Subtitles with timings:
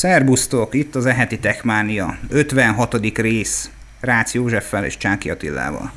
[0.00, 3.16] Szerbusztok, itt az Eheti Techmánia, 56.
[3.16, 5.92] rész, Rácz Józseffel és Csáki Attilával.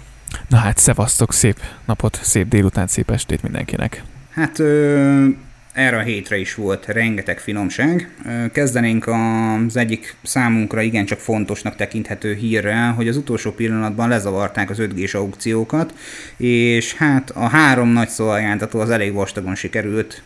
[0.47, 4.03] Na hát, szevasztok, szép napot, szép délután, szép estét mindenkinek.
[4.29, 5.27] Hát ö,
[5.73, 8.09] erre a hétre is volt rengeteg finomság.
[8.51, 15.13] Kezdenénk az egyik számunkra igencsak fontosnak tekinthető hírrel, hogy az utolsó pillanatban lezavarták az 5G-s
[15.13, 15.93] aukciókat,
[16.37, 20.21] és hát a három nagy szolgáltató az elég vastagon sikerült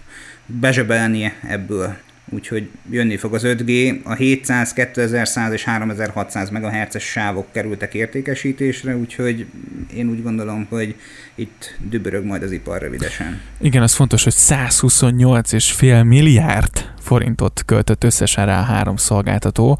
[0.46, 1.96] bezsebelnie ebből
[2.30, 4.04] úgyhogy jönni fog az 5G.
[4.04, 9.46] A 700, 2100 és 3600 MHz-es sávok kerültek értékesítésre, úgyhogy
[9.94, 10.96] én úgy gondolom, hogy
[11.36, 13.42] itt dübörög majd az ipar rövidesen.
[13.60, 19.80] Igen, az fontos, hogy 128,5 milliárd forintot költött összesen rá a három szolgáltató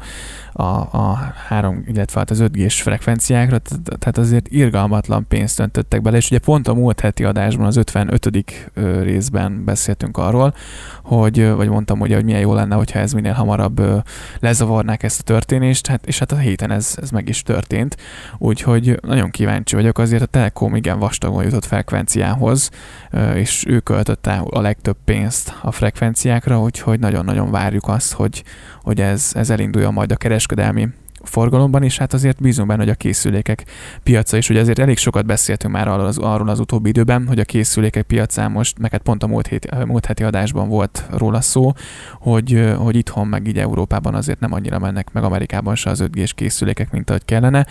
[0.58, 6.30] a, a három, illetve hát az 5G-s frekvenciákra, tehát azért irgalmatlan pénzt öntöttek bele, és
[6.30, 8.70] ugye pont a múlt heti adásban, az 55.
[9.02, 10.54] részben beszéltünk arról,
[11.02, 13.82] hogy, vagy mondtam ugye, hogy milyen jó lenne, hogyha ez minél hamarabb
[14.40, 17.96] lezavarnák ezt a történést, hát, és hát a héten ez, ez meg is történt,
[18.38, 22.70] úgyhogy nagyon kíváncsi vagyok, azért a Telekom igen vastagon jutott frekvenciához,
[23.34, 28.44] és ő költötte a legtöbb pénzt a frekvenciákra, úgyhogy nagyon-nagyon várjuk azt, hogy,
[28.88, 30.88] hogy ez, ez elinduljon majd a kereskedelmi
[31.22, 33.64] forgalomban, és hát azért bízunk benne, hogy a készülékek
[34.02, 37.38] piaca is, ugye ezért elég sokat beszéltünk már arról az, arról az utóbbi időben, hogy
[37.38, 41.40] a készülékek piacán most, meg hát pont a múlt, hét, múlt heti adásban volt róla
[41.40, 41.72] szó,
[42.14, 46.34] hogy, hogy itthon meg így Európában azért nem annyira mennek, meg Amerikában se az 5G-s
[46.34, 47.66] készülékek, mint ahogy kellene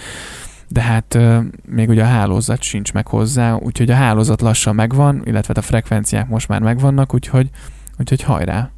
[0.69, 1.17] de hát
[1.65, 5.67] még ugye a hálózat sincs meg hozzá, úgyhogy a hálózat lassan megvan, illetve hát a
[5.67, 7.49] frekvenciák most már megvannak, úgyhogy,
[7.97, 8.71] úgyhogy hajrá!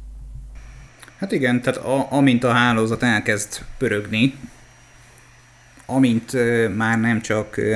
[1.20, 4.34] Hát igen, tehát a, amint a hálózat elkezd pörögni,
[5.86, 7.74] amint ö, már nem csak ö,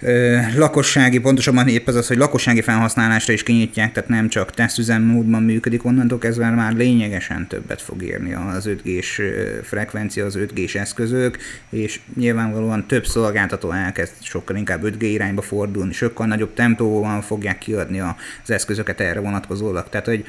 [0.00, 5.42] ö, lakossági, pontosabban épp ez az, hogy lakossági felhasználásra is kinyitják, tehát nem csak tesztüzemmódban
[5.42, 9.22] működik, onnantól kezdve már lényegesen többet fog érni az 5G-s
[9.62, 11.38] frekvencia, az 5G-s eszközök,
[11.70, 18.00] és nyilvánvalóan több szolgáltató elkezd sokkal inkább 5G irányba fordulni, sokkal nagyobb tempóban fogják kiadni
[18.00, 19.88] az eszközöket erre vonatkozólag.
[19.88, 20.24] Tehát, hogy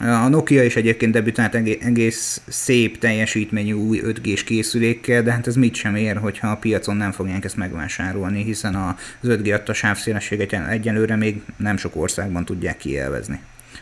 [0.00, 5.74] a Nokia is egyébként debütált egész szép teljesítményű új 5G-s készülékkel, de hát ez mit
[5.74, 11.16] sem ér, hogyha a piacon nem fogják ezt megvásárolni, hiszen az 5G adta sávszélességet egyenlőre
[11.16, 13.40] még nem sok országban tudják kielvezni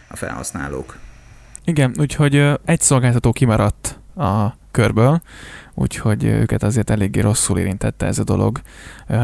[0.09, 0.97] a felhasználók.
[1.65, 5.23] Igen, úgyhogy egy szolgáltató kimaradt a körből,
[5.75, 8.61] úgyhogy őket azért eléggé rosszul érintette ez a dolog.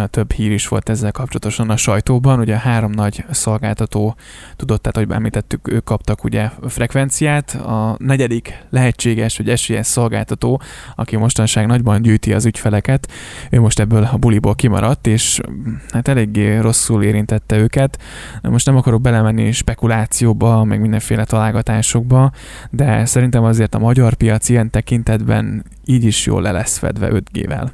[0.06, 2.38] Több hír is volt ezzel kapcsolatosan a sajtóban.
[2.38, 4.16] Ugye három nagy szolgáltató
[4.56, 7.50] tudott, tehát hogy említettük, ők kaptak ugye frekvenciát.
[7.54, 10.60] A negyedik lehetséges, hogy esélyes szolgáltató,
[10.94, 13.12] aki mostanság nagyban gyűjti az ügyfeleket,
[13.50, 15.40] ő most ebből a buliból kimaradt, és
[15.88, 17.98] hát eléggé rosszul érintette őket.
[18.42, 22.32] Most nem akarok belemenni spekulációba, meg mindenféle találgatásokba,
[22.70, 27.68] de szerintem azért a magyar piac ilyen tekintetben így is jól le lesz fedve 5G-vel.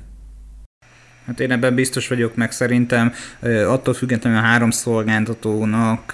[1.26, 3.12] Hát én ebben biztos vagyok, meg szerintem
[3.66, 6.12] attól függetlenül a három szolgáltatónak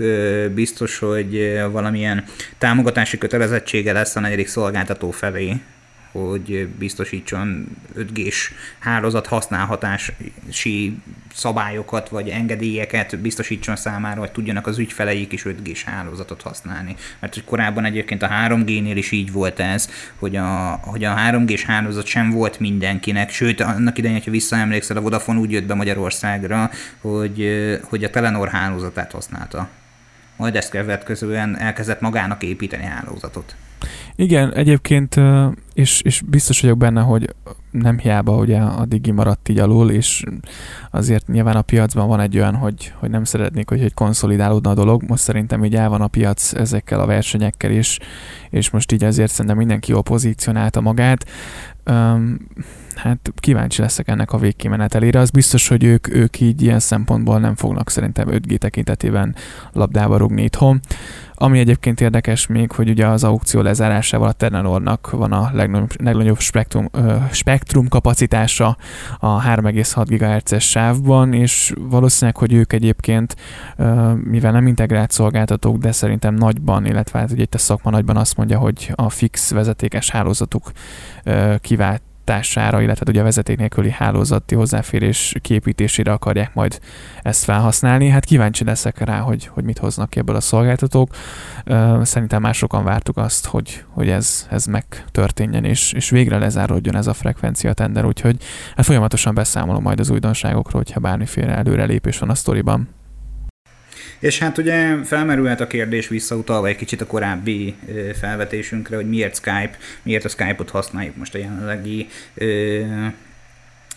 [0.55, 2.25] biztos, hogy valamilyen
[2.59, 5.61] támogatási kötelezettsége lesz a negyedik szolgáltató felé
[6.13, 10.97] hogy biztosítson 5G-s hálózat használhatási
[11.35, 16.97] szabályokat vagy engedélyeket biztosítson számára, hogy tudjanak az ügyfeleik is 5G-s hálózatot használni.
[17.19, 21.65] Mert hogy korábban egyébként a 3G-nél is így volt ez, hogy a, hogy a 3G-s
[21.65, 26.71] hálózat sem volt mindenkinek, sőt, annak idején, hogyha visszaemlékszel, a Vodafone úgy jött be Magyarországra,
[27.01, 27.49] hogy,
[27.83, 29.69] hogy a Telenor hálózatát használta.
[30.37, 33.55] Majd ezt következően elkezdett magának építeni hálózatot.
[34.17, 35.21] Igen, egyébként,
[35.75, 37.35] és, és biztos vagyok benne, hogy
[37.71, 40.25] nem hiába ugye a Digi maradt így alul, és
[40.91, 44.75] azért nyilván a piacban van egy olyan, hogy, hogy nem szeretnék, hogy egy konszolidálódna a
[44.75, 45.03] dolog.
[45.03, 47.99] Most szerintem így el van a piac ezekkel a versenyekkel is,
[48.51, 51.27] és most így ezért szerintem mindenki jól pozícionálta magát.
[51.87, 52.37] Um,
[52.97, 55.19] hát kíváncsi leszek ennek a végkimenetelére.
[55.19, 59.35] Az biztos, hogy ők, ők így ilyen szempontból nem fognak szerintem 5G tekintetében
[59.73, 60.81] labdába rugni itthon.
[61.35, 66.39] Ami egyébként érdekes még, hogy ugye az aukció lezárásával a Tenenornak van a legnagyobb, legnagyobb
[66.39, 68.77] spektrum, ö, spektrum kapacitása
[69.19, 73.37] a 3,6 GHz-es sávban, és valószínűleg, hogy ők egyébként,
[73.77, 78.17] ö, mivel nem integrált szolgáltatók, de szerintem nagyban, illetve hát ugye itt a szakma nagyban
[78.17, 80.73] azt mondja, hogy a fix vezetékes hálózatuk
[81.25, 86.79] ö, kivált tására, illetve ugye a vezeték nélküli hálózati hozzáférés képítésére akarják majd
[87.23, 88.09] ezt felhasználni.
[88.09, 91.15] Hát kíváncsi leszek rá, hogy, hogy mit hoznak ki ebből a szolgáltatók.
[92.03, 97.07] Szerintem már sokan vártuk azt, hogy, hogy ez, ez megtörténjen, és, és végre lezárodjon ez
[97.07, 98.37] a frekvencia tender, úgyhogy
[98.77, 102.89] hát folyamatosan beszámolom majd az újdonságokról, hogyha bármiféle előrelépés van a sztoriban.
[104.23, 107.75] És hát ugye felmerülhet a kérdés visszautalva egy kicsit a korábbi
[108.21, 112.09] felvetésünkre, hogy miért Skype, miért a Skype-ot használjuk most a jelenlegi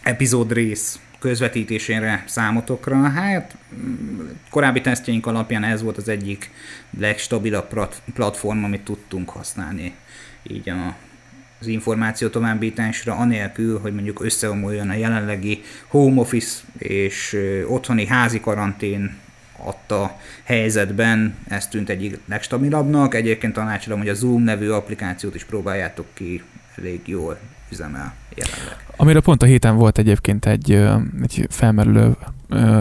[0.04, 3.10] epizód rész közvetítésére számotokra.
[3.10, 3.56] Hát
[4.50, 6.52] korábbi tesztjeink alapján ez volt az egyik
[7.00, 7.68] legstabilabb
[8.14, 9.94] platform, amit tudtunk használni
[10.44, 10.96] így a,
[11.60, 17.38] az információ továbbításra, anélkül, hogy mondjuk összeomoljon a jelenlegi home office és
[17.68, 19.24] otthoni házi karantén
[19.58, 23.16] adta helyzetben ez tűnt egyik legstabilabbnak.
[23.16, 26.44] Egyébként tanácsolom, hogy a Zoom nevű applikációt is próbáljátok ki,
[26.78, 27.38] elég jól
[27.72, 28.86] üzemel jelenleg.
[28.96, 30.72] Amiről pont a héten volt egyébként egy,
[31.22, 32.16] egy felmerülő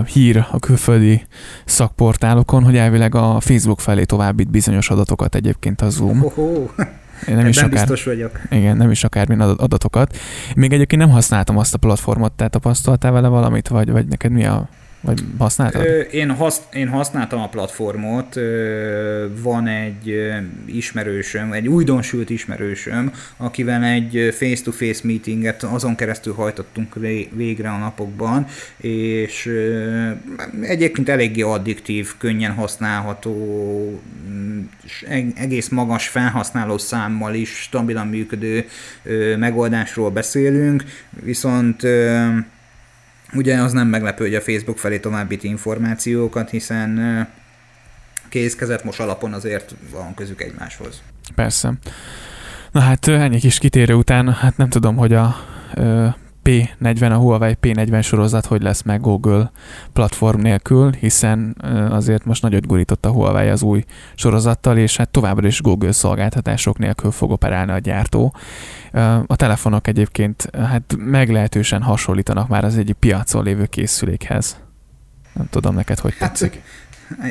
[0.06, 1.26] hír a külföldi
[1.64, 6.24] szakportálokon, hogy elvileg a Facebook felé továbbít bizonyos adatokat egyébként a Zoom.
[7.28, 8.40] Én nem is akár, biztos vagyok.
[8.50, 10.16] Igen, nem is akármilyen adatokat.
[10.56, 14.44] Még egyébként nem használtam azt a platformot, tehát tapasztaltál vele valamit, vagy, vagy neked mi
[14.44, 14.68] a
[15.04, 16.06] vagy használtad?
[16.10, 18.40] Én, hasz, én használtam a platformot,
[19.42, 20.32] van egy
[20.66, 26.94] ismerősöm, egy újdonsült ismerősöm, akivel egy face-to-face meetinget azon keresztül hajtottunk
[27.30, 28.46] végre a napokban,
[28.76, 29.50] és
[30.60, 34.00] egyébként eléggé addiktív, könnyen használható,
[35.34, 38.66] egész magas felhasználó számmal is stabilan működő
[39.38, 41.82] megoldásról beszélünk, viszont
[43.34, 47.28] Ugye az nem meglepő, hogy a Facebook felé továbbít információkat, hiszen
[48.28, 51.02] kézkezet most alapon azért van közük egymáshoz.
[51.34, 51.72] Persze.
[52.70, 55.36] Na hát ennyi kis kitérő után, hát nem tudom, hogy a
[56.44, 59.50] P40, a Huawei P40 sorozat hogy lesz meg Google
[59.92, 61.56] platform nélkül, hiszen
[61.90, 66.78] azért most nagyot gurított a Huawei az új sorozattal, és hát továbbra is Google szolgáltatások
[66.78, 68.34] nélkül fog operálni a gyártó.
[69.26, 74.56] A telefonok egyébként hát meglehetősen hasonlítanak már az egyik piacon lévő készülékhez.
[75.32, 76.62] Nem tudom neked, hogy hát, tetszik.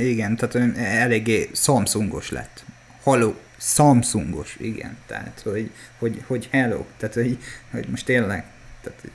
[0.02, 2.64] Igen, tehát eléggé Samsungos lett.
[3.04, 4.98] Halló, Samsungos, igen.
[5.08, 7.38] Tehát, hogy, hogy, hogy hello, tehát, hogy,
[7.72, 8.46] hogy most tényleg
[8.84, 9.12] tehát,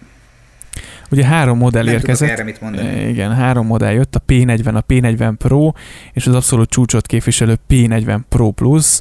[1.11, 2.29] Ugye három modell nem érkezett.
[2.29, 3.09] erre mit mondani.
[3.09, 5.73] Igen, három modell jött, a P40, a P40 Pro,
[6.13, 8.99] és az abszolút csúcsot képviselő P40 Pro Plus,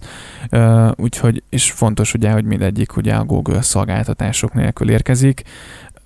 [0.52, 5.42] uh, úgyhogy, és fontos ugye, hogy mindegyik ugye a Google szolgáltatások nélkül érkezik.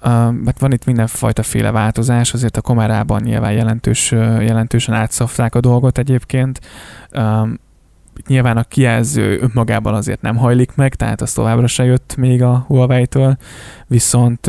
[0.04, 0.10] Uh,
[0.46, 5.98] hát van itt mindenfajta féle változás, azért a kamerában nyilván jelentős, jelentősen átszafták a dolgot
[5.98, 6.60] egyébként.
[8.28, 12.64] Nyilván a kijelző önmagában azért nem hajlik meg, tehát az továbbra se jött még a
[12.68, 13.38] Huawei-től,
[13.88, 14.48] viszont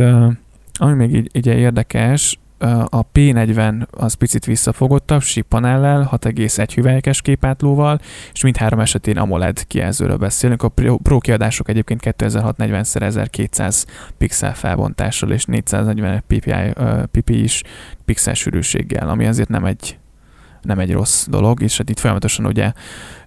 [0.72, 2.36] ami még így, így érdekes,
[2.84, 8.00] a P40 az picit visszafogottabb, panellel, 6,1 hüvelykes képátlóval,
[8.32, 10.62] és mindhárom esetén AMOLED kijelzőről beszélünk.
[10.62, 10.68] A
[11.02, 13.84] Pro kiadások egyébként 2640x1200
[14.18, 16.54] pixel felbontással és 440 ppi,
[17.10, 17.62] ppi is
[18.04, 19.98] pixel sűrűséggel, ami azért nem egy
[20.62, 22.72] nem egy rossz dolog, és hát itt folyamatosan ugye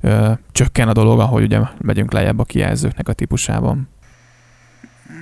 [0.01, 3.89] ö, csökken a dolog, ahogy ugye megyünk lejjebb a kijelzőknek a típusában.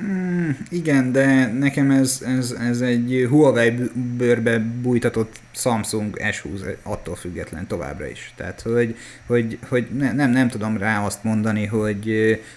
[0.04, 3.74] Mm, igen, de nekem ez, ez, ez egy Huawei
[4.18, 8.34] bőrbe bújtatott Samsung S20 attól független továbbra is.
[8.36, 8.96] Tehát, hogy,
[9.28, 12.12] hogy, hogy ne, nem, nem tudom rá azt mondani, hogy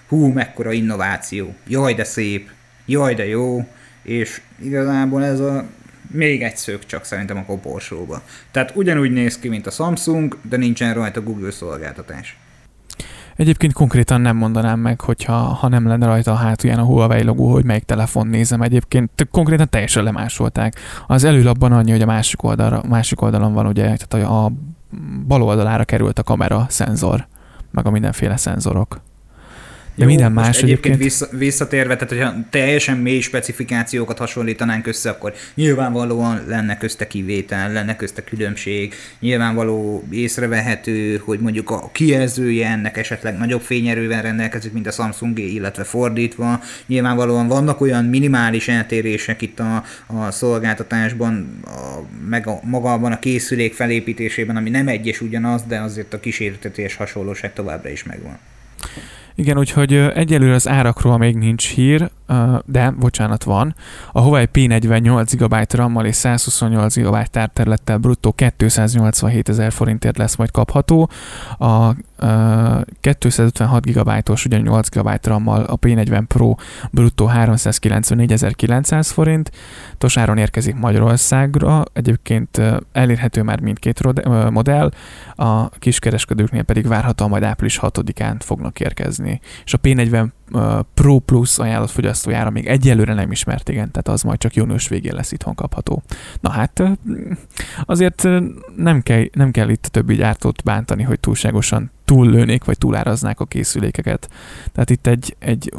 [0.09, 2.51] hú, mekkora innováció, jaj, de szép,
[2.87, 3.69] jaj, de jó,
[4.03, 5.65] és igazából ez a
[6.11, 8.23] még egy szög csak szerintem a koporsóba.
[8.51, 12.37] Tehát ugyanúgy néz ki, mint a Samsung, de nincsen rajta Google szolgáltatás.
[13.37, 17.53] Egyébként konkrétan nem mondanám meg, hogyha ha nem lenne rajta a hátulján a Huawei logó,
[17.53, 18.63] hogy melyik telefon nézem.
[18.63, 20.75] Egyébként konkrétan teljesen lemásolták.
[21.07, 24.53] Az előlapban annyi, hogy a másik, oldalra, másik oldalon van ugye, tehát a
[25.27, 27.27] bal oldalára került a kamera szenzor,
[27.71, 29.01] meg a mindenféle szenzorok.
[29.97, 30.97] De Jó, minden más egyébként...
[30.97, 37.97] Vissza, visszatérve, tehát hogyha teljesen mély specifikációkat hasonlítanánk össze, akkor nyilvánvalóan lenne közte kivétel, lenne
[37.97, 44.91] közte különbség, nyilvánvaló észrevehető, hogy mondjuk a kijelzője ennek esetleg nagyobb fényerővel rendelkezik, mint a
[44.91, 46.61] Samsung, illetve fordítva.
[46.87, 53.75] Nyilvánvalóan vannak olyan minimális eltérések itt a, a szolgáltatásban, a, meg a, magában a készülék
[53.75, 58.39] felépítésében, ami nem egyes ugyanaz, de azért a kísértetés hasonlóság továbbra is megvan.
[59.39, 62.11] Igen, úgyhogy egyelőre az árakról még nincs hír,
[62.65, 63.75] de bocsánat van.
[64.13, 70.51] A Huawei P48 GB RAM-mal és 128 GB tárterlettel bruttó 287 ezer forintért lesz majd
[70.51, 71.11] kapható.
[71.59, 71.91] A
[73.01, 76.55] 256 GB-os, ugyan 8 GB RAM-mal a P40 Pro
[76.91, 79.51] bruttó 394.900 forint.
[79.99, 82.61] Tosáron érkezik Magyarországra, egyébként
[82.93, 84.01] elérhető már mindkét
[84.51, 84.91] modell,
[85.35, 89.41] a kiskereskedőknél pedig várhatóan majd április 6-án fognak érkezni.
[89.65, 90.27] És a P40
[90.95, 95.15] Pro Plus ajánlott fogyasztójára még egyelőre nem ismert, igen, tehát az majd csak június végén
[95.15, 96.03] lesz itthon kapható.
[96.41, 96.83] Na hát
[97.85, 98.29] azért
[98.77, 104.29] nem kell, nem kell itt többi gyártót bántani, hogy túlságosan túllőnék, vagy túláraznák a készülékeket.
[104.73, 105.73] Tehát itt egy, egy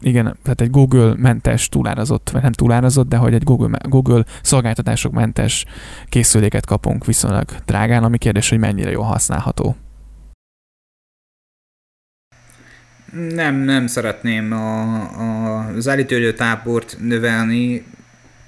[0.00, 5.12] igen, tehát egy Google mentes túlárazott, vagy nem túlárazott, de hogy egy Google, Google szolgáltatások
[5.12, 5.64] mentes
[6.08, 9.76] készüléket kapunk viszonylag drágán, ami kérdés, hogy mennyire jól használható.
[13.14, 17.84] Nem, nem szeretném a, a, az állítőidő táport növelni,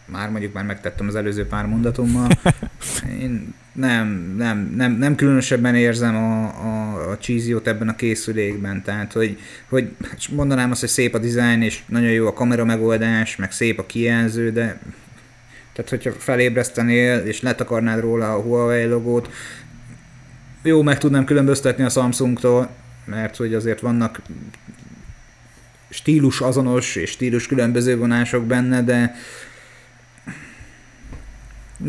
[0.05, 2.29] már mondjuk már megtettem az előző pár mondatommal.
[3.21, 9.13] Én nem, nem, nem, nem különösebben érzem a, a, a cheesy ebben a készülékben, tehát
[9.13, 9.89] hogy, hogy
[10.31, 13.87] mondanám azt, hogy szép a dizájn, és nagyon jó a kamera megoldás, meg szép a
[13.87, 14.81] kijelző, de
[15.73, 19.31] tehát hogyha felébresztenél, és letakarnád róla a Huawei logót,
[20.63, 22.69] jó, meg tudnám különböztetni a Samsungtól,
[23.07, 24.21] mert hogy azért vannak
[25.89, 29.15] stílus azonos és stílus különböző vonások benne, de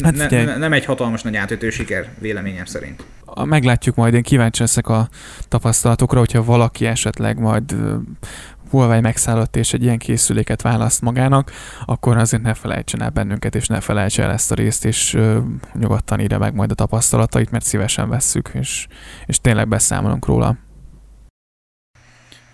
[0.03, 3.03] hát ne, ne, nem egy hatalmas nagy átütő siker, véleményem szerint.
[3.43, 5.09] Meglátjuk majd, én kíváncsi leszek a
[5.47, 7.75] tapasztalatokra, hogyha valaki esetleg majd
[8.69, 11.51] Huawei megszállott és egy ilyen készüléket választ magának,
[11.85, 15.39] akkor azért ne felejtsen el bennünket, és ne felejtsen el ezt a részt, és ö,
[15.73, 18.87] nyugodtan írja meg majd a tapasztalatait, mert szívesen vesszük, és,
[19.25, 20.57] és tényleg beszámolunk róla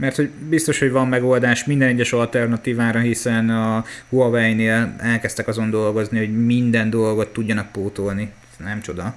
[0.03, 6.17] mert hogy biztos, hogy van megoldás minden egyes alternatívára, hiszen a Huawei-nél elkezdtek azon dolgozni,
[6.17, 8.31] hogy minden dolgot tudjanak pótolni.
[8.57, 9.15] Nem csoda.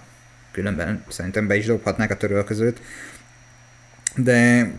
[0.50, 2.80] Különben szerintem be is dobhatnák a törölközőt.
[4.16, 4.70] De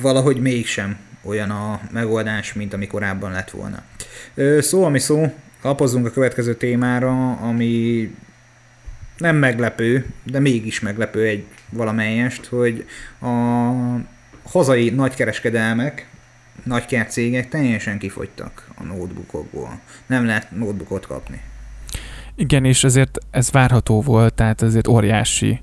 [0.00, 3.82] valahogy mégsem olyan a megoldás, mint ami korábban lett volna.
[4.60, 8.10] Szó, ami szó, lapozzunk a következő témára, ami
[9.18, 12.86] nem meglepő, de mégis meglepő egy valamelyest, hogy
[13.20, 13.70] a
[14.44, 16.08] hazai nagykereskedelmek,
[16.64, 19.80] nagykert cégek teljesen kifogytak a notebookokból.
[20.06, 21.40] Nem lehet notebookot kapni.
[22.34, 25.60] Igen, és ezért ez várható volt, tehát ezért óriási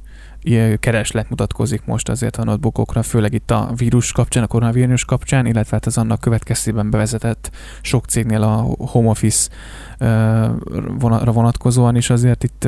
[0.80, 5.76] kereslet mutatkozik most azért a notebookokra, főleg itt a vírus kapcsán, a koronavírus kapcsán, illetve
[5.76, 9.50] hát az annak következtében bevezetett sok cégnél a home office
[11.26, 12.68] vonatkozóan is azért itt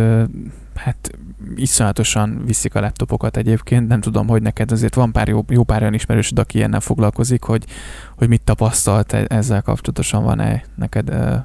[0.83, 1.11] hát
[1.55, 3.88] iszonyatosan viszik a laptopokat egyébként.
[3.88, 7.43] Nem tudom, hogy neked azért van pár jó, jó pár olyan ismerősöd, aki ilyennel foglalkozik,
[7.43, 7.65] hogy,
[8.17, 11.35] hogy mit tapasztalt e-, ezzel kapcsolatosan van-e neked uh,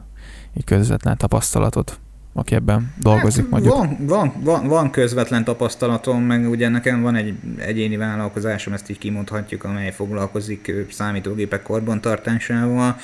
[0.57, 1.99] így közvetlen tapasztalatod?
[2.37, 3.75] Aki ebben dolgozik hát, mondjuk.
[3.75, 8.99] Van, van, van, van közvetlen tapasztalatom, meg ugye nekem van egy egyéni vállalkozásom, ezt így
[8.99, 12.97] kimondhatjuk, amely foglalkozik számítógépek karbantartásával.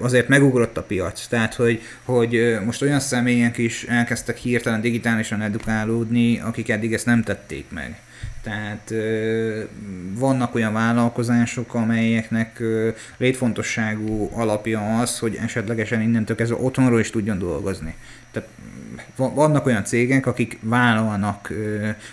[0.00, 6.40] Azért megugrott a piac, tehát hogy, hogy most olyan személyek is elkezdtek hirtelen digitálisan edukálódni,
[6.40, 8.00] akik eddig ezt nem tették meg.
[8.42, 8.92] Tehát
[10.14, 12.62] vannak olyan vállalkozások, amelyeknek
[13.16, 17.94] létfontosságú alapja az, hogy esetlegesen innentől kezdve otthonról is tudjon dolgozni.
[18.30, 18.48] Tehát
[19.16, 21.52] vannak olyan cégek, akik vállalnak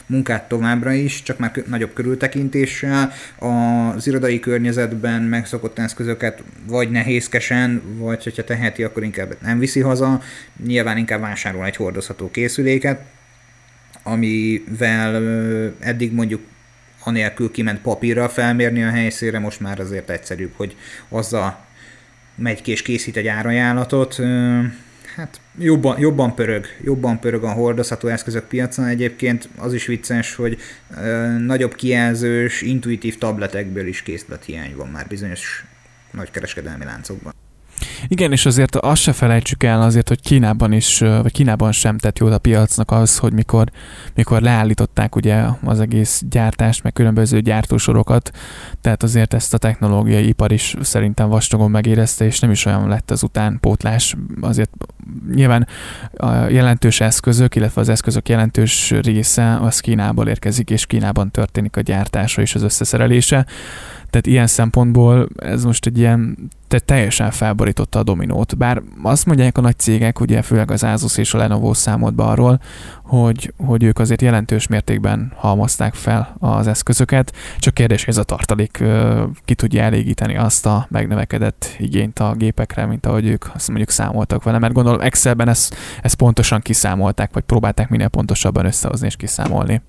[0.05, 8.23] munkát továbbra is, csak már nagyobb körültekintéssel, az irodai környezetben megszokott eszközöket vagy nehézkesen, vagy
[8.23, 10.21] hogyha teheti, akkor inkább nem viszi haza,
[10.65, 13.01] nyilván inkább vásárol egy hordozható készüléket,
[14.03, 15.15] amivel
[15.79, 16.41] eddig mondjuk
[17.03, 20.75] anélkül kiment papírral felmérni a helyszínre, most már azért egyszerűbb, hogy
[21.09, 21.65] azzal
[22.35, 24.19] megy ki és készít egy árajánlatot.
[25.15, 29.49] Hát jobban, jobban pörög, jobban pörög a hordozható eszközök piacon egyébként.
[29.57, 30.57] Az is vicces, hogy
[31.39, 35.65] nagyobb kijelzős, intuitív tabletekből is készlet hiány van már bizonyos
[36.11, 37.33] nagykereskedelmi láncokban.
[38.07, 42.17] Igen, és azért azt se felejtsük el azért, hogy Kínában is, vagy Kínában sem tett
[42.17, 43.71] jót a piacnak az, hogy mikor,
[44.15, 48.31] mikor leállították ugye az egész gyártást, meg különböző gyártósorokat,
[48.81, 53.11] tehát azért ezt a technológiai ipar is szerintem vastagon megérezte, és nem is olyan lett
[53.11, 54.15] az utánpótlás.
[54.41, 54.71] Azért
[55.33, 55.67] nyilván
[56.17, 61.81] a jelentős eszközök, illetve az eszközök jelentős része az Kínából érkezik, és Kínában történik a
[61.81, 63.45] gyártása és az összeszerelése.
[64.09, 68.57] Tehát ilyen szempontból ez most egy ilyen te teljesen felborította a dominót.
[68.57, 72.23] Bár azt mondják a nagy cégek, ugye főleg az Asus és a Lenovo számolt be
[72.23, 72.59] arról,
[73.03, 78.83] hogy, hogy ők azért jelentős mértékben halmozták fel az eszközöket, csak kérdés, ez a tartalék
[79.45, 84.43] ki tudja elégíteni azt a megnövekedett igényt a gépekre, mint ahogy ők azt mondjuk számoltak
[84.43, 89.81] vele, mert gondolom Excelben ezt, ezt pontosan kiszámolták, vagy próbálták minél pontosabban összehozni és kiszámolni.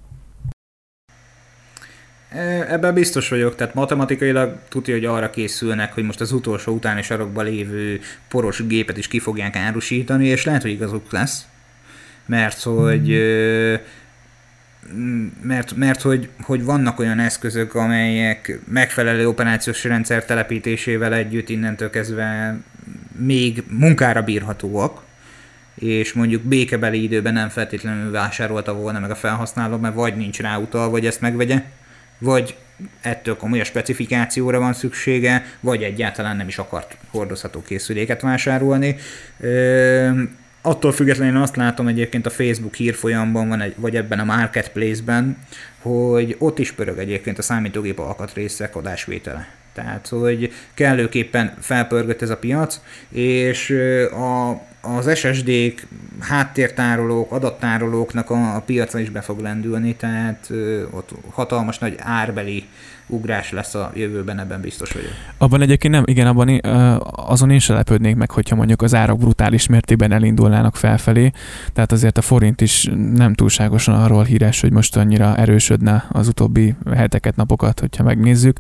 [2.68, 7.44] Ebben biztos vagyok, tehát matematikailag tudja, hogy arra készülnek, hogy most az utolsó utáni sarokban
[7.44, 11.46] lévő poros gépet is ki fogják árusítani, és lehet, hogy igazuk lesz,
[12.26, 13.08] mert hogy
[15.42, 22.56] mert, mert hogy, hogy vannak olyan eszközök, amelyek megfelelő operációs rendszer telepítésével együtt innentől kezdve
[23.18, 25.02] még munkára bírhatóak,
[25.74, 30.56] és mondjuk békebeli időben nem feltétlenül vásárolta volna meg a felhasználó, mert vagy nincs rá
[30.56, 31.62] utal, vagy ezt megvegye,
[32.20, 32.56] vagy
[33.00, 38.96] ettől komoly a specifikációra van szüksége, vagy egyáltalán nem is akart hordozható készüléket vásárolni.
[39.40, 40.10] Ö,
[40.62, 45.38] attól függetlenül azt látom egyébként a Facebook hírfolyamban, van egy, vagy ebben a marketplace-ben,
[45.78, 49.48] hogy ott is pörög egyébként a számítógép alkatrészek adásvétele.
[49.72, 53.70] Tehát, hogy kellőképpen felpörgött ez a piac, és
[54.10, 54.50] a,
[54.80, 55.86] az SSD-k,
[56.20, 60.50] háttértárolók, adattárolóknak a, a piaca is be fog lendülni, tehát
[60.90, 62.64] ott hatalmas nagy árbeli
[63.06, 65.10] ugrás lesz a jövőben, ebben biztos vagyok.
[65.38, 66.60] Abban egyébként nem, igen, abban
[67.12, 71.30] azon én se lepődnék meg, hogyha mondjuk az árak brutális mértékben elindulnának felfelé,
[71.72, 76.74] tehát azért a forint is nem túlságosan arról híres, hogy most annyira erősödne az utóbbi
[76.94, 78.58] heteket, napokat, hogyha megnézzük,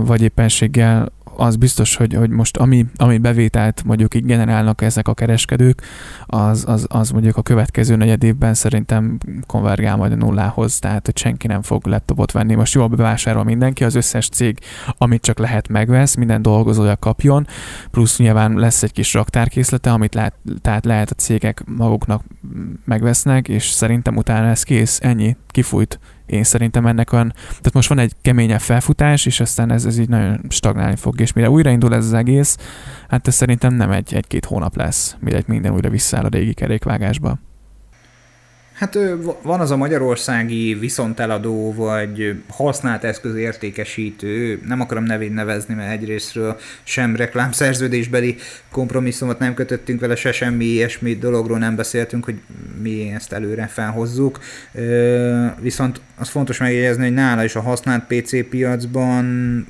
[0.00, 5.14] vagy éppenséggel az biztos, hogy, hogy most ami, ami bevételt mondjuk így generálnak ezek a
[5.14, 5.82] kereskedők,
[6.26, 11.18] az, az, az mondjuk a következő negyed évben szerintem konvergál majd a nullához, tehát hogy
[11.18, 12.54] senki nem fog laptopot venni.
[12.54, 14.58] Most jól bevásárol mindenki, az összes cég,
[14.98, 17.46] amit csak lehet megvesz, minden dolgozója kapjon,
[17.90, 22.22] plusz nyilván lesz egy kis raktárkészlete, amit lehet, tehát lehet a cégek maguknak
[22.84, 27.98] megvesznek, és szerintem utána ez kész, ennyi, kifújt én szerintem ennek olyan, tehát most van
[27.98, 32.04] egy keményebb felfutás, és aztán ez, ez így nagyon stagnálni fog, és mire újraindul ez
[32.04, 32.56] az egész,
[33.08, 37.38] hát ez szerintem nem egy, egy-két hónap lesz, mire minden újra visszaáll a régi kerékvágásba.
[38.74, 38.98] Hát
[39.42, 46.56] van az a magyarországi viszonteladó, vagy használt eszköz értékesítő, nem akarom nevét nevezni, mert egyrésztről
[46.82, 48.36] sem reklámszerződésbeli
[48.70, 52.40] kompromisszumot nem kötöttünk vele, se semmi ilyesmi dologról nem beszéltünk, hogy
[52.82, 54.38] mi ezt előre felhozzuk.
[55.60, 59.66] Viszont az fontos megjegyezni, hogy nála is a használt PC piacban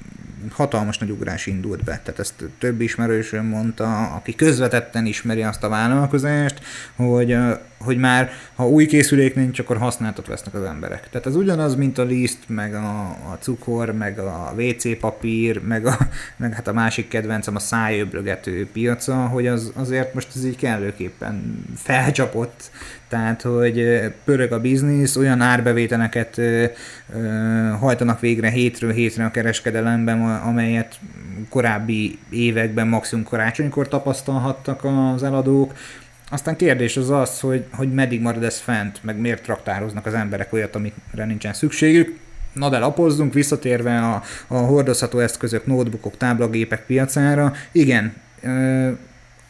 [0.51, 2.01] hatalmas nagy ugrás indult be.
[2.05, 6.61] Tehát ezt több ismerősöm mondta, aki közvetetten ismeri azt a vállalkozást,
[6.97, 7.37] hogy,
[7.79, 11.11] hogy már ha új készülék nincs, akkor használtat vesznek az emberek.
[11.11, 15.87] Tehát ez ugyanaz, mint a liszt, meg a, a cukor, meg a WC papír, meg,
[15.87, 15.97] a,
[16.37, 21.65] meg hát a másik kedvencem a szájöblögető piaca, hogy az, azért most ez így kellőképpen
[21.77, 22.71] felcsapott
[23.09, 26.41] tehát hogy pörög a biznisz, olyan árbevételeket
[27.79, 30.99] hajtanak végre hétről hétre a kereskedelemben, amelyet
[31.49, 35.73] korábbi években maximum karácsonykor tapasztalhattak az eladók.
[36.31, 40.53] Aztán kérdés az az, hogy, hogy meddig marad ez fent, meg miért traktároznak az emberek
[40.53, 42.19] olyat, amikre nincsen szükségük.
[42.53, 47.53] Na de lapozzunk, visszatérve a, a hordozható eszközök, notebookok, táblagépek piacára.
[47.73, 48.15] Igen,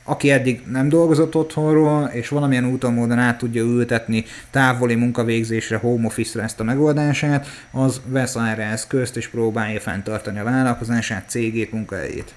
[0.04, 6.06] aki eddig nem dolgozott otthonról, és valamilyen úton módon át tudja ültetni távoli munkavégzésre, home
[6.06, 12.34] office-ra ezt a megoldását, az vesz erre eszközt, és próbálja fenntartani a vállalkozását, cégét, munkahelyét.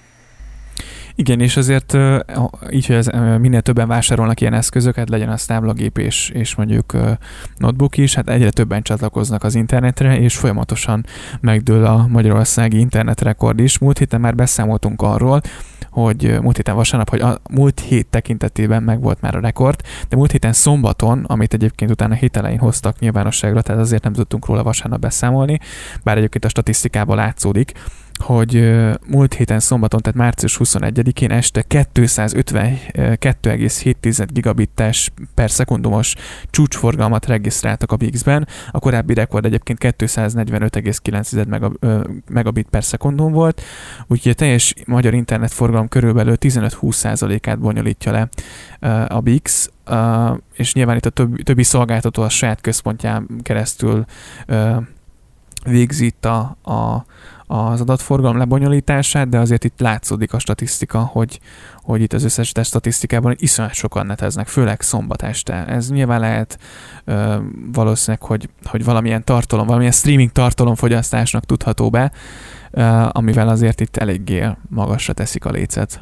[1.15, 1.97] Igen, és azért
[2.69, 3.07] így, hogy ez,
[3.39, 6.97] minél többen vásárolnak ilyen eszközöket, legyen az táblagép és, és mondjuk
[7.57, 11.05] notebook is, hát egyre többen csatlakoznak az internetre, és folyamatosan
[11.39, 13.79] megdől a magyarországi internetrekord is.
[13.79, 15.41] Múlt héten már beszámoltunk arról,
[16.01, 20.15] hogy múlt héten vasárnap, hogy a múlt hét tekintetében meg volt már a rekord, de
[20.15, 24.63] múlt héten szombaton, amit egyébként utána hét elején hoztak nyilvánosságra, tehát azért nem tudtunk róla
[24.63, 25.59] vasárnap beszámolni,
[26.03, 27.71] bár egyébként a statisztikában látszódik,
[28.17, 28.75] hogy
[29.07, 36.15] múlt héten szombaton, tehát március 21-én este 252,7 gigabittes per szekundumos
[36.49, 43.61] csúcsforgalmat regisztráltak a Bix-ben, a korábbi rekord egyébként 245,9 megabit per szekundum volt,
[44.07, 48.29] úgyhogy a teljes magyar internetforgalom körülbelül 15-20%-át bonyolítja le
[49.07, 49.69] a Bix,
[50.53, 54.05] és nyilván itt a többi, többi szolgáltató a saját központján keresztül
[55.63, 57.05] végzi a, a
[57.47, 61.39] az adatforgalom lebonyolítását, de azért itt látszódik a statisztika, hogy,
[61.75, 65.65] hogy itt az összes statisztikában iszonyat sokan neteznek, főleg szombat este.
[65.65, 66.59] Ez nyilván lehet
[67.05, 67.35] ö,
[67.71, 72.11] valószínűleg, hogy, hogy valamilyen tartalom, valamilyen streaming tartalomfogyasztásnak tudható be,
[72.71, 72.81] ö,
[73.11, 76.01] amivel azért itt eléggé magasra teszik a lécet.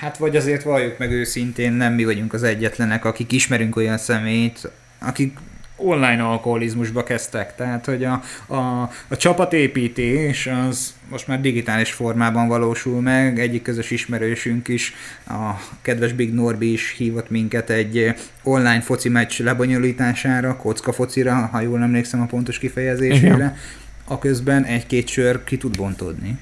[0.00, 4.70] Hát vagy azért valljuk meg őszintén, nem mi vagyunk az egyetlenek, akik ismerünk olyan szemét,
[4.98, 5.38] akik
[5.76, 13.00] online alkoholizmusba kezdtek, tehát hogy a, a, a csapatépítés az most már digitális formában valósul
[13.00, 14.94] meg, egyik közös ismerősünk is,
[15.26, 15.50] a
[15.82, 21.82] kedves Big Norbi is hívott minket egy online foci meccs lebonyolítására, kocka focira, ha jól
[21.82, 23.56] emlékszem a pontos kifejezésére,
[24.04, 26.38] a közben egy-két sör ki tud bontódni.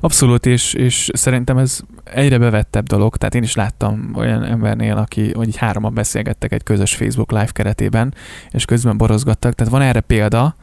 [0.00, 5.32] Abszolút, és, és szerintem ez egyre bevettebb dolog, tehát én is láttam olyan embernél, aki,
[5.32, 8.14] hogy így hároman beszélgettek egy közös Facebook live keretében,
[8.50, 10.56] és közben borozgattak, tehát van erre példa,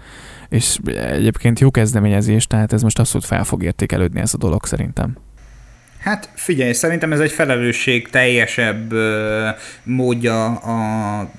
[0.49, 5.17] és egyébként jó kezdeményezés, tehát ez most abszolút fel fog értékelődni ez a dolog szerintem.
[5.99, 8.93] Hát figyelj, szerintem ez egy felelősség teljesebb
[9.83, 11.31] módja a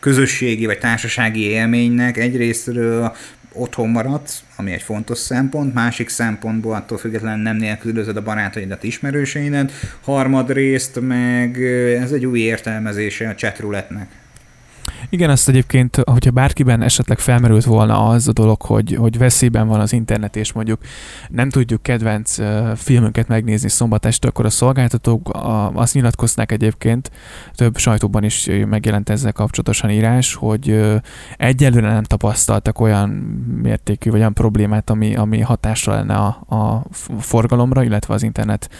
[0.00, 2.16] közösségi vagy társasági élménynek.
[2.16, 3.16] Egyrésztről
[3.52, 9.72] otthon maradsz, ami egy fontos szempont, másik szempontból attól függetlenül nem nélkülözöd a barátaidat, ismerőseidet,
[10.00, 11.62] harmadrészt meg
[12.02, 14.21] ez egy új értelmezése a chatrouletnek.
[15.10, 19.80] Igen, azt egyébként, hogyha bárkiben esetleg felmerült volna az a dolog, hogy, hogy veszélyben van
[19.80, 20.80] az internet, és mondjuk
[21.28, 22.36] nem tudjuk kedvenc
[22.76, 25.30] filmünket megnézni szombat este, akkor a szolgáltatók
[25.72, 27.10] azt nyilatkozták egyébként,
[27.54, 30.80] több sajtóban is megjelent ezzel kapcsolatosan írás, hogy
[31.36, 33.08] egyelőre nem tapasztaltak olyan
[33.62, 36.84] mértékű, vagy olyan problémát, ami, ami hatással lenne a, a
[37.18, 38.70] forgalomra, illetve az internet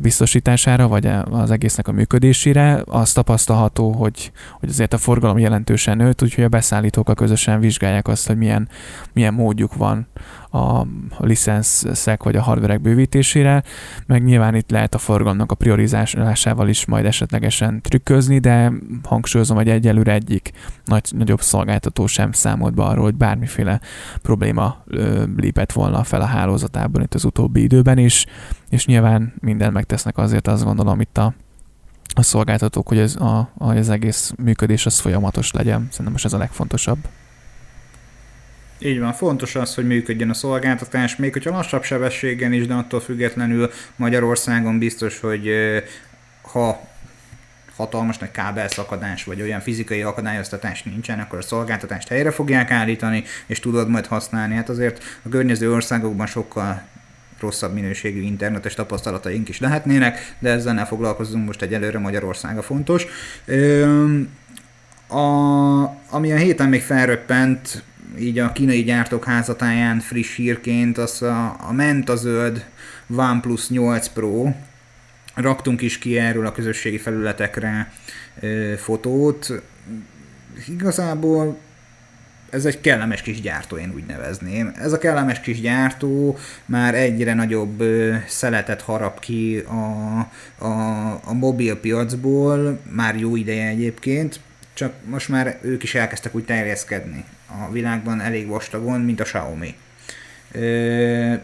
[0.00, 2.82] biztosítására, vagy az egésznek a működésére.
[2.86, 8.26] Az tapasztalható, hogy, hogy azért a forgalom jelentősen nőtt, úgyhogy a beszállítók közösen vizsgálják azt,
[8.26, 8.68] hogy milyen,
[9.12, 10.06] milyen módjuk van
[10.50, 10.86] a
[11.18, 13.62] licenszek vagy a hardverek bővítésére,
[14.06, 19.68] meg nyilván itt lehet a forgalomnak a priorizálásával is majd esetlegesen trükközni, de hangsúlyozom, hogy
[19.68, 20.49] egyelőre egyik
[20.84, 23.80] nagy, nagyobb szolgáltató sem számolt be arról, hogy bármiféle
[24.22, 28.26] probléma ö, lépett volna fel a hálózatában itt az utóbbi időben is,
[28.70, 31.34] és nyilván minden megtesznek azért azt gondolom itt a
[32.14, 35.86] a szolgáltatók, hogy ez a, az egész működés az folyamatos legyen.
[35.88, 36.98] Szerintem most ez a legfontosabb.
[38.78, 43.00] Így van, fontos az, hogy működjön a szolgáltatás, még hogyha lassabb sebességen is, de attól
[43.00, 45.50] függetlenül Magyarországon biztos, hogy
[46.42, 46.88] ha
[47.80, 53.60] hatalmas nagy kábelszakadás, vagy olyan fizikai akadályoztatás nincsen, akkor a szolgáltatást helyre fogják állítani, és
[53.60, 54.54] tudod majd használni.
[54.54, 56.82] Hát azért a környező országokban sokkal
[57.40, 63.06] rosszabb minőségű internetes tapasztalataink is lehetnének, de ezzel ne foglalkozunk most egyelőre Magyarország a fontos.
[65.08, 65.24] a,
[66.10, 67.82] ami a héten még felröppent,
[68.18, 72.64] így a kínai gyártók házatáján friss hírként, az a, a Menta zöld
[73.16, 74.52] OnePlus 8 Pro.
[75.34, 77.92] Raktunk is ki erről a közösségi felületekre
[78.76, 79.62] fotót.
[80.68, 81.58] Igazából
[82.50, 84.72] ez egy kellemes kis gyártó, én úgy nevezném.
[84.78, 87.82] Ez a kellemes kis gyártó már egyre nagyobb
[88.26, 90.18] szeletet harap ki a,
[90.64, 94.40] a, a mobil piacból, már jó ideje egyébként,
[94.74, 99.74] csak most már ők is elkezdtek úgy terjeszkedni a világban elég vastagon, mint a Xiaomi.
[100.52, 101.34] Ö,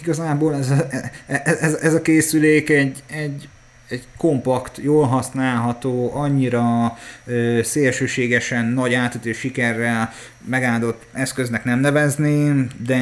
[0.00, 0.72] igazából ez
[1.26, 3.48] ez, ez a készülék egy, egy,
[3.88, 10.12] egy kompakt, jól használható, annyira ö, szélsőségesen nagy átütő sikerrel
[10.44, 12.98] megáldott eszköznek nem nevezném, de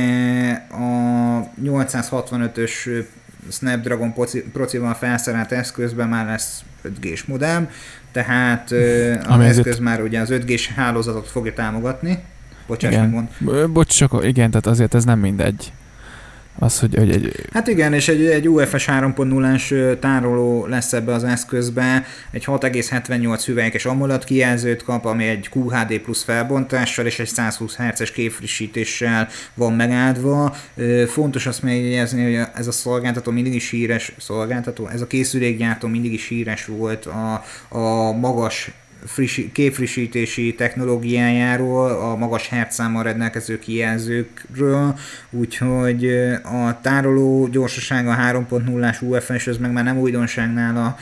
[0.70, 3.04] a 865-ös
[3.50, 4.14] Snapdragon
[4.52, 7.68] procival felszerelt eszközben már lesz 5G-s modem,
[8.12, 8.70] tehát
[9.28, 12.18] az eszköz már ugye az 5G-s hálózatot fogja támogatni.
[12.66, 13.08] Bocsáss, igen.
[13.08, 13.70] mond.
[13.72, 15.72] Bocs, csak igen, tehát azért ez nem mindegy.
[16.62, 17.46] Az, hogy, hogy egy...
[17.52, 23.84] Hát igen, és egy, egy UFS 3.0-as tároló lesz ebbe az eszközbe, egy 6,78 hüvelykes
[23.84, 30.56] AMOLED kijelzőt kap, ami egy QHD plusz felbontással és egy 120 Hz-es képfrissítéssel van megáldva.
[31.06, 36.12] Fontos azt megjegyezni, hogy ez a szolgáltató mindig is híres, szolgáltató, ez a készülékgyártó mindig
[36.12, 38.70] is híres volt a, a magas
[39.04, 44.98] frissi, képfrissítési technológiájáról, a magas hertszámmal rendelkező kijelzőkről,
[45.30, 46.06] úgyhogy
[46.42, 50.96] a tároló gyorsasága 3.0-ás UFS, ez meg már nem újdonság nála,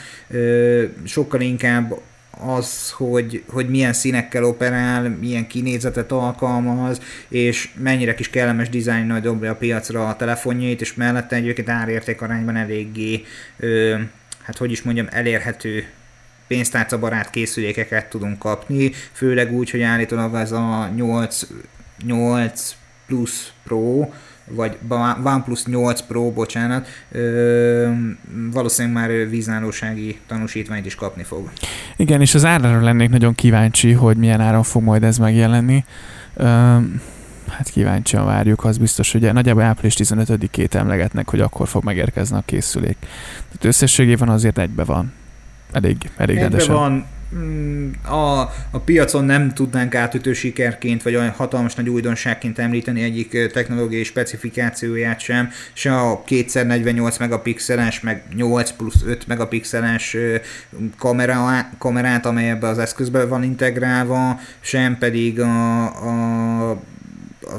[1.03, 1.99] sokkal inkább
[2.39, 9.51] az, hogy, hogy milyen színekkel operál, milyen kinézetet alkalmaz, és mennyire kis kellemes dizájnnal dobja
[9.51, 13.25] a piacra a telefonjait, és mellette egyébként árérték arányban eléggé,
[13.57, 13.95] ö,
[14.43, 15.85] hát hogy is mondjam, elérhető
[16.49, 21.41] pénztárcabarát készülékeket tudunk kapni, főleg úgy, hogy állítólag az a 8,
[22.05, 22.75] 8
[23.07, 24.09] Plus Pro,
[24.45, 24.77] vagy
[25.23, 27.89] OnePlus 8 Pro, bocsánat, ö,
[28.51, 31.51] valószínűleg már vízállósági tanúsítványt is kapni fog.
[31.95, 35.85] Igen, és az árra lennék nagyon kíváncsi, hogy milyen áron fog majd ez megjelenni.
[36.33, 36.43] Ö,
[37.49, 42.43] hát kíváncsian várjuk, az biztos, hogy nagyjából április 15-ét emlegetnek, hogy akkor fog megérkezni a
[42.45, 42.97] készülék.
[42.99, 45.13] Tehát összességében azért egybe van
[45.71, 46.75] elég, elég rendesen.
[46.75, 47.05] van,
[47.35, 48.39] mm, a,
[48.71, 55.19] a piacon nem tudnánk átütő sikerként, vagy olyan hatalmas nagy újdonságként említeni egyik technológiai specifikációját
[55.19, 60.17] sem, se a 2x48 megapixeles, meg 8 plusz 5 megapixeles
[60.97, 65.83] kamera, kamerát, amely ebbe az eszközbe van integrálva, sem pedig a,
[66.71, 66.79] a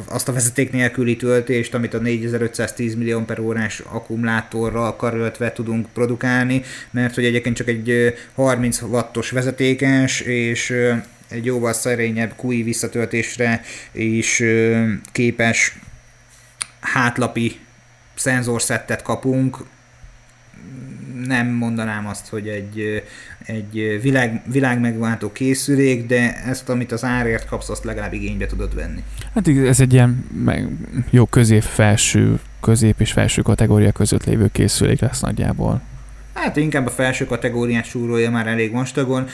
[0.09, 6.62] azt a vezeték nélküli töltést, amit a 4510 millió per órás akkumulátorral karöltve tudunk produkálni,
[6.90, 10.74] mert hogy egyébként csak egy 30 wattos vezetékes, és
[11.29, 14.42] egy jóval szerényebb QI visszatöltésre is
[15.12, 15.79] képes
[16.81, 17.59] hátlapi
[18.14, 19.59] szenzorszettet kapunk,
[21.26, 23.02] nem mondanám azt, hogy egy,
[23.46, 28.74] egy világ, világ megváltó készülék, de ezt, amit az árért kapsz, azt legalább igénybe tudod
[28.74, 29.02] venni.
[29.35, 30.26] Hát ez egy ilyen
[31.11, 35.80] jó közép-felső, közép és felső kategória között lévő készülék lesz nagyjából.
[36.35, 39.26] Hát inkább a felső kategóriát súrolja már elég vastagon.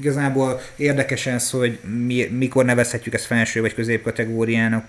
[0.00, 4.84] Igazából érdekes ez, hogy mi, mikor nevezhetjük ezt felső vagy közép kategóriának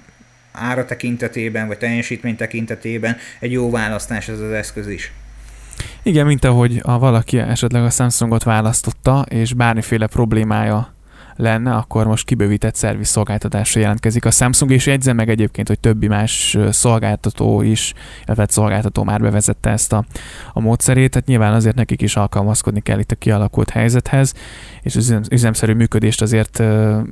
[0.52, 5.12] ára tekintetében, vagy teljesítmény tekintetében egy jó választás ez az eszköz is.
[6.08, 10.94] Igen, mint ahogy a valaki esetleg a Samsungot választotta, és bármiféle problémája
[11.36, 16.08] lenne, akkor most kibővített szerviz szolgáltatásra jelentkezik a Samsung, és jegyzem meg egyébként, hogy többi
[16.08, 17.94] más szolgáltató is,
[18.26, 20.06] illetve szolgáltató már bevezette ezt a,
[20.54, 24.34] a módszerét, tehát nyilván azért nekik is alkalmazkodni kell itt a kialakult helyzethez,
[24.82, 26.64] és az üzemszerű működést azért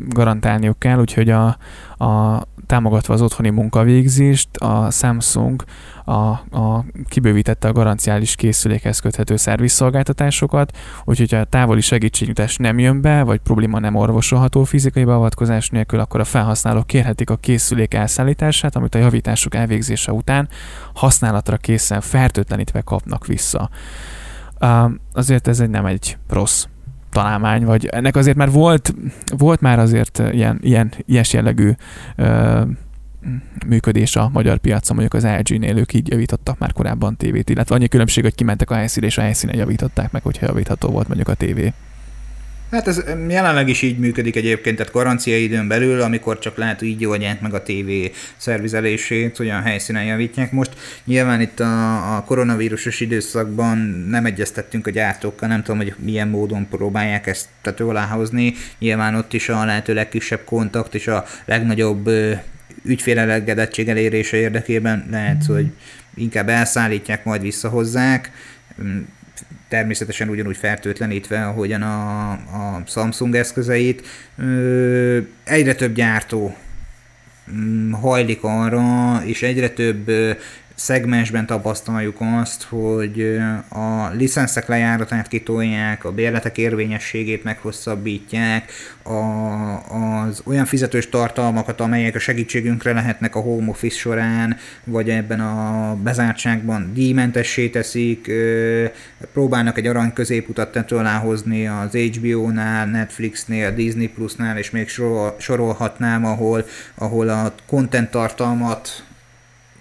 [0.10, 1.58] garantálniuk kell, úgyhogy a,
[1.97, 5.63] a támogatva az otthoni munkavégzést, a Samsung
[6.05, 13.23] a, a kibővítette a garanciális készülékhez köthető szervizszolgáltatásokat, úgyhogy a távoli segítségnyújtás nem jön be,
[13.23, 18.95] vagy probléma nem orvosolható fizikai beavatkozás nélkül, akkor a felhasználók kérhetik a készülék elszállítását, amit
[18.95, 20.49] a javítások elvégzése után
[20.93, 23.69] használatra készen fertőtlenítve kapnak vissza.
[25.13, 26.65] Azért ez egy nem egy rossz
[27.11, 28.93] találmány, vagy ennek azért már volt,
[29.37, 31.71] volt már azért ilyen, ilyen ilyes jellegű
[32.17, 32.61] uh,
[33.67, 37.88] működés a magyar piacon, mondjuk az LG-nél ők így javítottak már korábban tévét, illetve annyi
[37.88, 41.33] különbség, hogy kimentek a helyszínre, és a helyszínen javították meg, hogyha javítható volt mondjuk a
[41.33, 41.73] tévé.
[42.73, 47.05] Hát ez jelenleg is így működik egyébként, tehát garancia időn belül, amikor csak lehet így
[47.05, 47.89] oldják meg a TV
[48.38, 50.51] szervizelését, a helyszínen javítják.
[50.51, 50.71] Most
[51.05, 53.77] nyilván itt a, a koronavírusos időszakban
[54.09, 58.17] nem egyeztettünk a gyártókkal, nem tudom, hogy milyen módon próbálják ezt tető alá.
[58.79, 62.09] Nyilván ott is a lehető legkisebb kontakt és a legnagyobb
[62.83, 65.71] ügyfélelegedettség elérése érdekében lehet, hogy
[66.15, 68.31] inkább elszállítják, majd visszahozzák
[69.73, 74.07] természetesen ugyanúgy fertőtlenítve, ahogyan a, a Samsung eszközeit.
[75.43, 76.55] Egyre több gyártó
[77.51, 80.11] mm, hajlik arra, és egyre több
[80.75, 83.38] szegmensben tapasztaljuk azt, hogy
[83.69, 88.71] a licenszek lejáratát kitolják, a bérletek érvényességét meghosszabbítják,
[89.03, 89.12] a,
[90.23, 95.95] az olyan fizetős tartalmakat, amelyek a segítségünkre lehetnek a home office során, vagy ebben a
[95.95, 98.31] bezártságban díjmentessé teszik,
[99.33, 104.89] próbálnak egy arany középutat tető alá hozni az HBO-nál, Netflixnél, Disney Plus-nál, és még
[105.38, 109.03] sorolhatnám, ahol, ahol a content tartalmat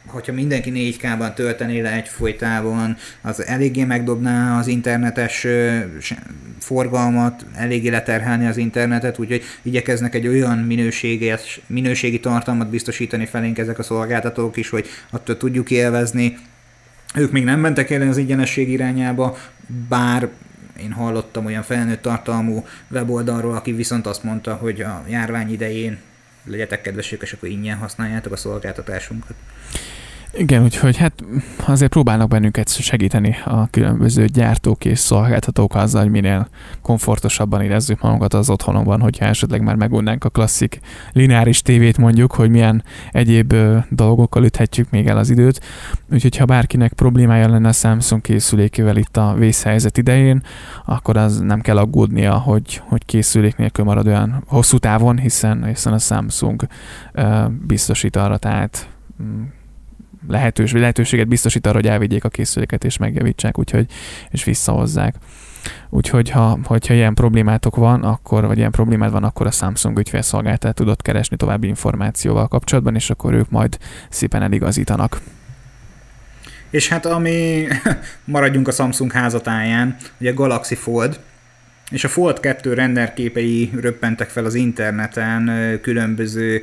[0.07, 5.47] hogyha mindenki 4K-ban töltené le egyfolytában, az eléggé megdobná az internetes
[6.59, 13.79] forgalmat, eléggé leterhelni az internetet, úgyhogy igyekeznek egy olyan minőséges, minőségi tartalmat biztosítani felénk ezek
[13.79, 16.39] a szolgáltatók is, hogy attól tudjuk élvezni.
[17.15, 19.39] Ők még nem mentek el az ingyenesség irányába,
[19.89, 20.29] bár
[20.81, 25.99] én hallottam olyan felnőtt tartalmú weboldalról, aki viszont azt mondta, hogy a járvány idején
[26.45, 29.35] legyetek kedvesek, és akkor ingyen használjátok a szolgáltatásunkat.
[30.37, 31.25] Igen, úgyhogy hát
[31.67, 36.49] azért próbálnak bennünket segíteni a különböző gyártók és szolgáltatók azzal, hogy minél
[36.83, 40.81] komfortosabban érezzük magunkat az otthonunkban, hogyha esetleg már megunnánk a klasszik
[41.13, 43.55] lineáris tévét mondjuk, hogy milyen egyéb
[43.89, 45.61] dolgokkal üthetjük még el az időt.
[46.13, 50.43] Úgyhogy ha bárkinek problémája lenne a Samsung készülékével itt a vészhelyzet idején,
[50.85, 55.93] akkor az nem kell aggódnia, hogy, hogy készülék nélkül marad olyan hosszú távon, hiszen, hiszen
[55.93, 56.67] a Samsung
[57.15, 58.89] uh, biztosít arra, tehát
[59.23, 59.43] mm,
[60.29, 63.87] lehetős, lehetőséget biztosít arra, hogy elvigyék a készüléket és megjavítsák, úgyhogy,
[64.31, 65.15] és visszahozzák.
[65.91, 70.75] Úgyhogy ha hogyha ilyen problémátok van, akkor, vagy ilyen problémád van, akkor a Samsung ügyfélszolgáltát
[70.75, 75.21] tudod keresni további információval kapcsolatban, és akkor ők majd szépen eligazítanak.
[76.71, 77.67] És hát ami
[78.25, 81.21] maradjunk a Samsung házatáján, ugye Galaxy Fold,
[81.93, 85.51] és a Fold 2 renderképei röppentek fel az interneten,
[85.83, 86.63] különböző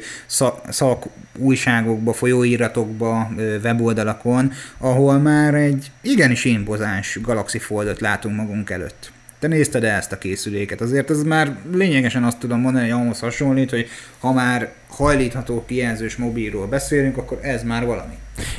[0.69, 1.05] szak
[1.37, 3.31] újságokba, folyóiratokba,
[3.63, 9.11] weboldalakon, ahol már egy igenis imbozás Galaxy Foldot látunk magunk előtt.
[9.39, 13.19] Te nézted el ezt a készüléket, azért ez már lényegesen azt tudom mondani, hogy ahhoz
[13.19, 13.87] hasonlít, hogy
[14.19, 18.13] ha már hajlítható kijelzős mobilról beszélünk, akkor ez már valami.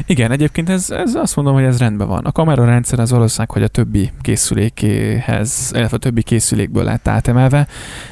[0.07, 2.25] Igen, egyébként ez, ez azt mondom, hogy ez rendben van.
[2.25, 7.67] A kamerarendszer az valószínűleg, hogy a többi készülékéhez, illetve a többi készülékből lett átemelve.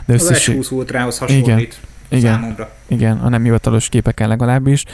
[0.06, 0.48] De összes...
[0.48, 1.46] Az S20 Ultrához hasonlít.
[1.46, 1.66] Igen
[2.08, 2.70] igen, számomra.
[2.86, 4.84] Igen, a nem hivatalos képeken legalábbis.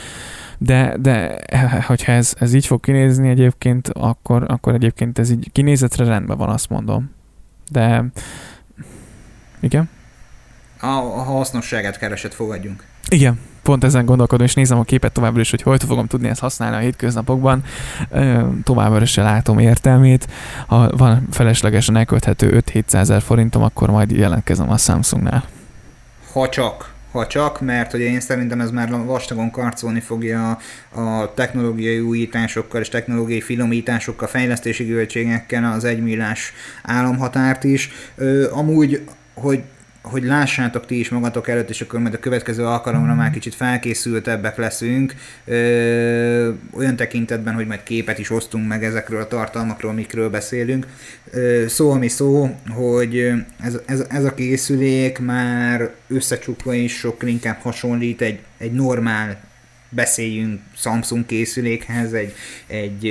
[0.58, 1.40] De, de
[1.87, 6.48] hogyha ez, ez így fog kinézni egyébként, akkor, akkor egyébként ez így kinézetre rendben van,
[6.48, 7.10] azt mondom.
[7.70, 8.05] De
[9.61, 9.88] igen?
[10.81, 12.85] A, a hasznosságát keresett fogadjunk.
[13.09, 16.40] Igen, pont ezen gondolkodom, és nézem a képet továbbra is, hogy hogy fogom tudni ezt
[16.40, 17.64] használni a hétköznapokban.
[18.62, 20.29] Továbbra is látom értelmét.
[20.66, 25.44] Ha van feleslegesen elkölthető 5-700 ezer forintom, akkor majd jelentkezem a Samsungnál.
[26.33, 30.59] Ha csak ha csak, mert ugye én szerintem ez már vastagon karcolni fogja
[30.94, 37.90] a technológiai újításokkal és technológiai finomításokkal, fejlesztési költségekkel az egymillás államhatárt is.
[38.14, 39.62] Ö, amúgy, hogy
[40.05, 44.57] hogy lássátok ti is magatok előtt, és akkor majd a következő alkalomra már kicsit felkészültebbek
[44.57, 45.14] leszünk,
[45.45, 50.87] ö, olyan tekintetben, hogy majd képet is osztunk meg ezekről a tartalmakról, mikről beszélünk.
[51.31, 57.61] Ö, szó, ami szó, hogy ez, ez, ez a készülék már összecsukva is sokkal inkább
[57.61, 59.40] hasonlít egy, egy normál
[59.88, 62.35] beszéljünk Samsung készülékhez, egy,
[62.67, 63.07] egy,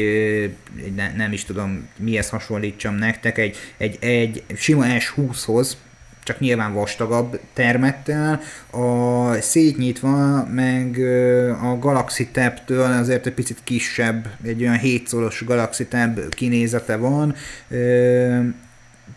[0.84, 5.72] egy ne, nem is tudom mihez hasonlítsam nektek, egy, egy, egy sima S20-hoz,
[6.24, 10.98] csak nyilván vastagabb termettel, a szétnyitva meg
[11.62, 17.36] a Galaxy Tab-től azért egy picit kisebb, egy olyan 7 szoros Galaxy Tab kinézete van,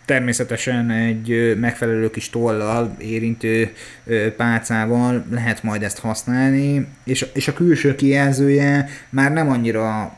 [0.05, 3.73] természetesen egy megfelelő kis tollal, érintő
[4.37, 10.17] pálcával lehet majd ezt használni, és, és a külső kijelzője már nem annyira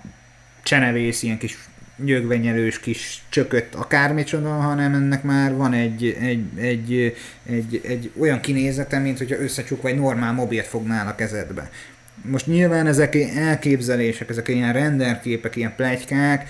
[0.63, 1.59] csenevész, ilyen kis
[2.05, 8.99] nyögvenyelős kis csökött akármicsoda, hanem ennek már van egy, egy, egy, egy, egy olyan kinézete,
[8.99, 11.71] mint hogyha összecsukva egy normál mobilt fognál a kezedbe.
[12.23, 16.49] Most nyilván ezek elképzelések, ezek ilyen renderképek, ilyen plegykák,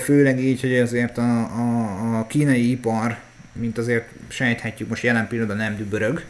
[0.00, 3.18] főleg így, hogy azért a, a, a kínai ipar,
[3.52, 6.24] mint azért sejthetjük, most jelen pillanatban nem dübörög,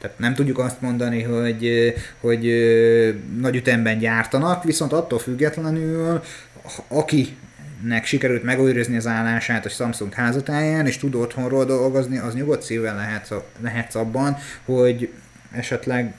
[0.00, 2.42] tehát nem tudjuk azt mondani, hogy, hogy
[3.40, 6.22] nagy ütemben gyártanak, viszont attól függetlenül,
[6.88, 7.36] aki
[7.82, 12.96] nek sikerült megőrizni az állását a Samsung házatáján, és tud otthonról dolgozni, az nyugodt szívvel
[12.96, 15.12] lehet, lehetsz abban, hogy
[15.52, 16.14] esetleg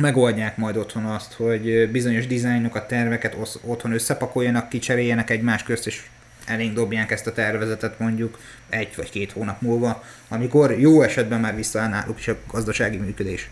[0.00, 6.02] megoldják majd otthon azt, hogy bizonyos dizájnokat, terveket otthon összepakoljanak, kicseréljenek egymás közt, és
[6.46, 8.38] elénk dobják ezt a tervezetet mondjuk
[8.68, 13.50] egy vagy két hónap múlva, amikor jó esetben már visszaáll náluk is a gazdasági működés.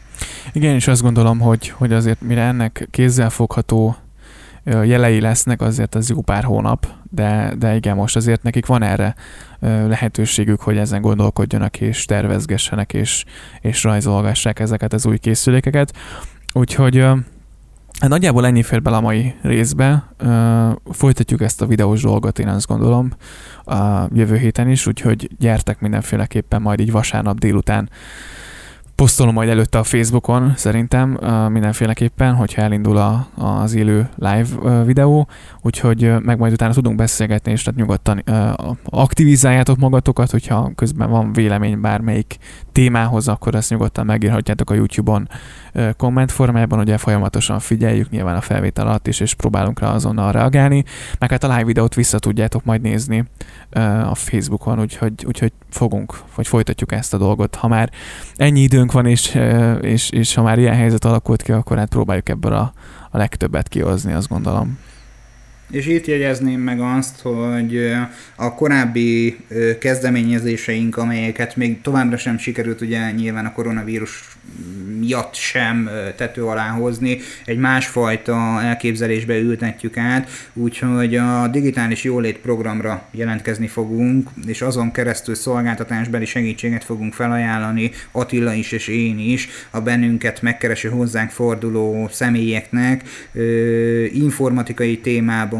[0.52, 3.96] Igen, és azt gondolom, hogy, hogy azért mire ennek kézzelfogható
[4.66, 9.14] jelei lesznek, azért az jó pár hónap, de, de igen, most azért nekik van erre
[9.60, 13.24] lehetőségük, hogy ezen gondolkodjanak és tervezgessenek és,
[13.60, 15.92] és rajzolgassák ezeket az új készülékeket.
[16.52, 17.06] Úgyhogy
[18.00, 20.14] Hát nagyjából ennyi fér bele a mai részbe.
[20.90, 23.10] Folytatjuk ezt a videós dolgot, én azt gondolom,
[23.64, 27.90] a jövő héten is, úgyhogy gyertek mindenféleképpen majd így vasárnap délután
[28.96, 31.18] posztolom majd előtte a Facebookon szerintem
[31.52, 35.28] mindenféleképpen, hogyha elindul a, az élő live videó,
[35.62, 38.22] úgyhogy meg majd utána tudunk beszélgetni, és tehát nyugodtan
[38.84, 42.36] aktivizáljátok magatokat, hogyha közben van vélemény bármelyik
[42.72, 45.28] témához, akkor ezt nyugodtan megírhatjátok a YouTube-on
[45.96, 50.84] komment formájában, ugye folyamatosan figyeljük nyilván a felvétel alatt is, és próbálunk rá azonnal reagálni,
[51.18, 53.24] meg hát a live videót vissza tudjátok majd nézni
[54.10, 57.54] a Facebookon, úgyhogy, úgyhogy fogunk, vagy folytatjuk ezt a dolgot.
[57.54, 57.90] Ha már
[58.36, 59.38] ennyi időnk van, és,
[59.80, 62.72] és, és ha már ilyen helyzet alakult ki, akkor hát próbáljuk ebből a,
[63.10, 64.78] a legtöbbet kihozni, azt gondolom.
[65.70, 67.92] És itt jegyezném meg azt, hogy
[68.36, 69.36] a korábbi
[69.78, 74.36] kezdeményezéseink, amelyeket még továbbra sem sikerült ugye nyilván a koronavírus
[74.98, 83.08] miatt sem tető alá hozni, egy másfajta elképzelésbe ültetjük át, úgyhogy a digitális jólét programra
[83.10, 89.80] jelentkezni fogunk, és azon keresztül szolgáltatásbeli segítséget fogunk felajánlani, Attila is és én is, a
[89.80, 93.02] bennünket megkereső hozzánk forduló személyeknek,
[94.12, 95.55] informatikai témában,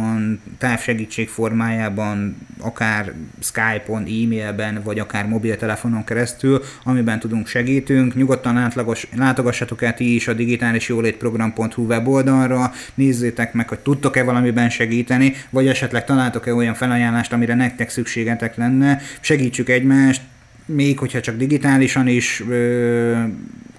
[0.59, 8.15] távsegítség formájában, akár Skype-on, e-mailben, vagy akár mobiltelefonon keresztül, amiben tudunk segítünk.
[8.15, 14.71] Nyugodtan átlagos, látogassatok el ti is a digitális jólétprogram.hu weboldalra, nézzétek meg, hogy tudtok-e valamiben
[14.71, 19.01] segíteni, vagy esetleg találtok-e olyan felajánlást, amire nektek szükségetek lenne.
[19.21, 20.23] Segítsük egymást,
[20.67, 23.23] még hogyha csak digitálisan is ö,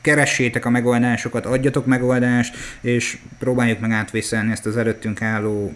[0.01, 5.75] keressétek a megoldásokat, adjatok megoldást, és próbáljuk meg átvészelni ezt az előttünk álló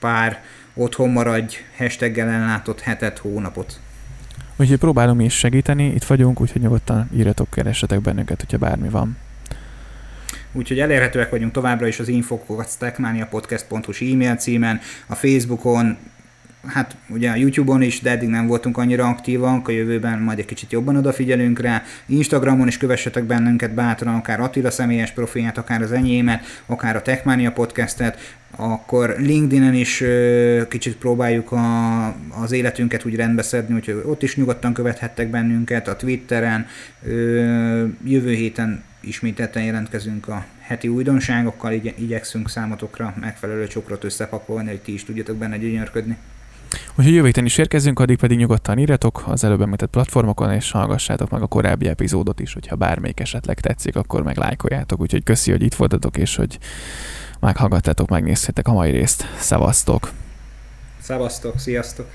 [0.00, 0.42] pár
[0.74, 3.80] otthon maradj hashtaggel ellátott hetet, hónapot.
[4.56, 9.16] Úgyhogy próbálom is segíteni, itt vagyunk, úgyhogy nyugodtan írjatok, keressetek bennünket, hogyha bármi van.
[10.52, 15.98] Úgyhogy elérhetőek vagyunk továbbra is az infokocstackmaniapodcast.hu e-mail címen, a Facebookon,
[16.66, 20.44] hát ugye a YouTube-on is, de eddig nem voltunk annyira aktívak, a jövőben majd egy
[20.44, 21.82] kicsit jobban odafigyelünk rá.
[22.06, 27.52] Instagramon is kövessetek bennünket bátran, akár Attila személyes profilját, akár az enyémet, akár a Techmania
[27.52, 32.06] podcastet, akkor LinkedIn-en is ö, kicsit próbáljuk a,
[32.42, 36.66] az életünket úgy rendbeszedni, úgyhogy ott is nyugodtan követhettek bennünket, a Twitteren,
[37.06, 44.80] ö, jövő héten ismételten jelentkezünk a heti újdonságokkal, igy- igyekszünk számotokra megfelelő csokrot összepakolni, hogy
[44.80, 46.16] ti is tudjatok benne gyönyörködni.
[46.94, 51.30] Úgyhogy jövő héten is érkezünk, addig pedig nyugodtan írjatok az előbb említett platformokon, és hallgassátok
[51.30, 55.00] meg a korábbi epizódot is, hogyha bármelyik esetleg tetszik, akkor meg lájkoljátok.
[55.00, 56.58] Úgyhogy köszi, hogy itt voltatok, és hogy
[57.40, 59.24] meghallgattátok, megnéztétek a mai részt.
[59.38, 60.12] Szevasztok!
[61.00, 62.10] Szevasztok, sziasztok!